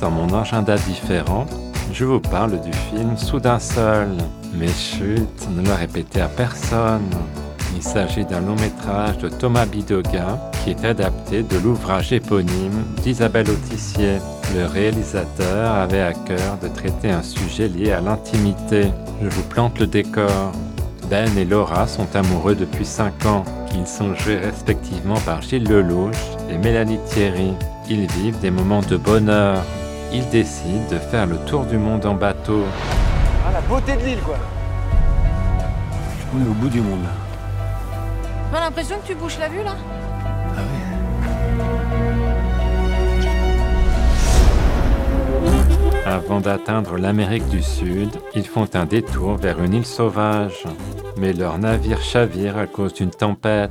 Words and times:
dans 0.00 0.10
mon 0.10 0.32
agenda 0.34 0.76
différent, 0.76 1.46
je 1.92 2.04
vous 2.04 2.20
parle 2.20 2.60
du 2.60 2.72
film 2.72 3.16
Soudain 3.16 3.58
seul. 3.58 4.08
Mais 4.54 4.68
chut, 4.68 5.48
ne 5.50 5.62
le 5.62 5.72
répétez 5.72 6.20
à 6.20 6.28
personne. 6.28 7.10
Il 7.76 7.82
s'agit 7.82 8.24
d'un 8.24 8.40
long 8.40 8.54
métrage 8.56 9.18
de 9.18 9.28
Thomas 9.28 9.66
Bidoga 9.66 10.38
qui 10.62 10.70
est 10.70 10.84
adapté 10.84 11.42
de 11.42 11.58
l'ouvrage 11.58 12.12
éponyme 12.12 12.84
d'Isabelle 13.02 13.50
Autissier. 13.50 14.18
Le 14.54 14.66
réalisateur 14.66 15.74
avait 15.74 16.02
à 16.02 16.12
cœur 16.12 16.58
de 16.62 16.68
traiter 16.68 17.10
un 17.10 17.22
sujet 17.22 17.68
lié 17.68 17.92
à 17.92 18.00
l'intimité. 18.00 18.92
Je 19.22 19.28
vous 19.28 19.42
plante 19.42 19.78
le 19.80 19.86
décor. 19.86 20.52
Ben 21.10 21.28
et 21.36 21.44
Laura 21.44 21.86
sont 21.86 22.08
amoureux 22.14 22.54
depuis 22.54 22.86
5 22.86 23.26
ans. 23.26 23.44
Ils 23.74 23.86
sont 23.86 24.14
joués 24.14 24.38
respectivement 24.38 25.18
par 25.26 25.42
Gilles 25.42 25.68
Lelouch 25.68 26.16
et 26.48 26.56
Mélanie 26.56 27.00
Thierry. 27.06 27.52
Ils 27.88 28.10
vivent 28.12 28.40
des 28.40 28.50
moments 28.50 28.80
de 28.80 28.96
bonheur. 28.96 29.62
Ils 30.12 30.26
décident 30.30 30.88
de 30.90 30.98
faire 30.98 31.26
le 31.26 31.36
tour 31.38 31.64
du 31.64 31.76
monde 31.76 32.06
en 32.06 32.14
bateau. 32.14 32.64
Ah, 33.46 33.52
la 33.52 33.60
beauté 33.60 33.94
de 33.96 34.02
l'île, 34.04 34.20
quoi. 34.20 34.36
On 36.34 36.40
est 36.44 36.48
au 36.48 36.54
bout 36.54 36.68
du 36.68 36.80
monde 36.80 37.02
là. 37.02 37.10
Pas 38.50 38.60
l'impression 38.60 38.96
que 38.98 39.06
tu 39.06 39.14
bouches 39.14 39.38
la 39.38 39.48
vue 39.48 39.62
là 39.62 39.76
Ah 40.56 40.60
ouais 40.60 40.94
Avant 46.06 46.40
d'atteindre 46.40 46.96
l'Amérique 46.96 47.48
du 47.48 47.62
Sud, 47.62 48.10
ils 48.34 48.46
font 48.46 48.68
un 48.74 48.86
détour 48.86 49.36
vers 49.36 49.62
une 49.62 49.74
île 49.74 49.86
sauvage. 49.86 50.64
Mais 51.18 51.32
leur 51.32 51.58
navire 51.58 52.02
chavire 52.02 52.56
à 52.56 52.66
cause 52.66 52.94
d'une 52.94 53.10
tempête. 53.10 53.70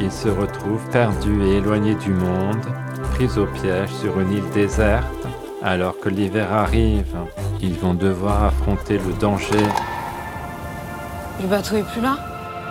Ils 0.00 0.12
se 0.12 0.28
retrouvent 0.28 0.86
perdus 0.90 1.42
et 1.44 1.56
éloignés 1.56 1.94
du 1.94 2.12
monde, 2.12 2.60
pris 3.14 3.28
au 3.38 3.46
piège 3.46 3.90
sur 3.90 4.20
une 4.20 4.32
île 4.32 4.50
déserte. 4.50 5.04
Alors 5.62 5.98
que 5.98 6.10
l'hiver 6.10 6.52
arrive, 6.52 7.16
ils 7.62 7.74
vont 7.78 7.94
devoir 7.94 8.44
affronter 8.44 8.98
le 8.98 9.12
danger. 9.14 9.64
Le 11.40 11.46
bateau 11.48 11.76
est 11.76 11.82
plus 11.82 12.00
là 12.00 12.16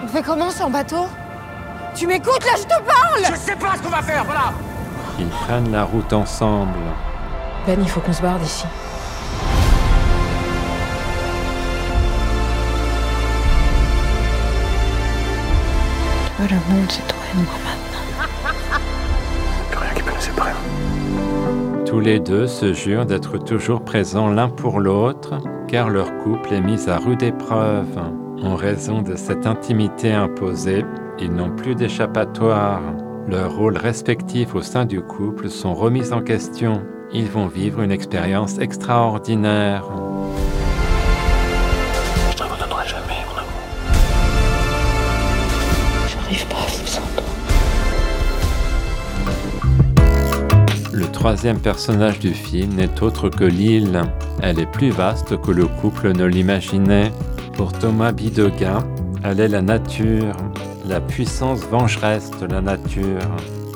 On 0.04 0.08
fait 0.08 0.22
comment 0.22 0.50
sans 0.52 0.70
bateau? 0.70 1.08
Tu 1.95 2.08
m'écoutes 2.08 2.44
là, 2.45 2.52
je 2.58 2.64
te 2.64 2.82
parle 2.84 3.34
Je 3.34 3.38
sais 3.38 3.56
pas 3.56 3.76
ce 3.78 3.82
qu'on 3.82 3.89
va 3.89 4.02
faire, 4.02 4.23
voilà 4.26 4.54
Ils 5.20 5.28
prennent 5.28 5.72
la 5.72 5.84
route 5.84 6.12
ensemble. 6.14 6.78
Ben, 7.66 7.80
il 7.82 7.89
faut 7.89 8.02
qu'on 8.02 8.14
se 8.14 8.22
barre 8.22 8.38
d'ici. 8.39 8.66
Le 16.48 16.56
monde, 16.74 16.90
c'est 16.90 17.08
toi 17.08 17.18
et 17.34 17.38
moi 17.38 17.54
maintenant. 17.64 18.70
Plus 19.72 19.80
rien 19.80 19.94
qui 19.94 20.04
peut 20.04 20.12
nous 20.14 20.22
séparer. 20.22 20.52
Tous 21.86 22.00
les 22.00 22.20
deux 22.20 22.48
se 22.48 22.74
jurent 22.74 23.06
d'être 23.06 23.38
toujours 23.38 23.82
présents 23.84 24.30
l'un 24.30 24.50
pour 24.50 24.80
l'autre, 24.80 25.40
car 25.68 25.90
leur 25.90 26.16
couple 26.17 26.54
est 26.54 26.61
mis 26.61 26.89
à 26.89 26.98
rude 26.98 27.23
épreuve. 27.23 27.98
En 28.44 28.55
raison 28.55 29.02
de 29.02 29.16
cette 29.16 29.48
intimité 29.48 30.11
imposée, 30.11 30.86
ils 31.20 31.34
n'ont 31.34 31.55
plus 31.55 31.76
d'échappatoire. 31.76 32.82
Leurs 33.28 33.55
rôles 33.55 33.78
respectifs 33.78 34.54
au 34.54 34.61
sein 34.61 34.86
du 34.86 35.02
couple 35.02 35.50
sont 35.50 35.73
remis 35.73 36.11
en 36.11 36.22
question. 36.22 36.84
Ils 37.11 37.30
vont 37.30 37.48
vivre 37.48 37.82
une 37.82 37.92
expérience 37.92 38.60
extraordinaire. 38.60 39.86
Troisième 51.25 51.59
personnage 51.59 52.19
du 52.19 52.36
film 52.36 52.75
n'est 52.75 53.02
autre 53.02 53.30
que 53.30 53.45
l'île. 53.45 54.03
Elle 54.43 54.59
est 54.59 54.71
plus 54.71 54.91
vaste 54.91 55.41
que 55.41 55.49
le 55.49 55.65
couple 55.65 56.11
ne 56.11 56.25
l'imaginait. 56.25 57.11
Pour 57.53 57.73
Thomas 57.73 58.11
Bidegain, 58.11 58.86
elle 59.23 59.39
est 59.39 59.47
la 59.47 59.63
nature, 59.63 60.36
la 60.87 61.02
puissance 61.02 61.61
vengeresse 61.61 62.30
de 62.39 62.45
la 62.45 62.61
nature. 62.61 63.27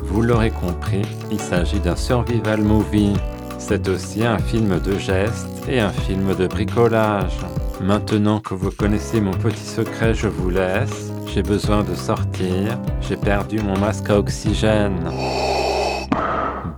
Vous 0.04 0.22
l'aurez 0.22 0.52
compris, 0.52 1.02
il 1.32 1.40
s'agit 1.40 1.80
d'un 1.80 1.96
survival 1.96 2.62
movie. 2.62 3.16
C'est 3.58 3.88
aussi 3.88 4.24
un 4.24 4.38
film 4.38 4.80
de 4.80 5.00
gestes 5.00 5.68
et 5.68 5.80
un 5.80 5.90
film 5.90 6.36
de 6.36 6.46
bricolage. 6.46 7.40
Maintenant 7.82 8.42
que 8.42 8.54
vous 8.54 8.70
connaissez 8.70 9.22
mon 9.22 9.34
petit 9.34 9.66
secret, 9.66 10.14
je 10.14 10.28
vous 10.28 10.52
laisse. 10.52 11.12
J'ai 11.34 11.42
besoin 11.42 11.84
de 11.84 11.96
sortir. 11.96 12.78
J'ai 13.02 13.18
perdu 13.18 13.58
mon 13.58 13.76
masque 13.80 14.08
à 14.12 14.20
oxygène. 14.20 15.10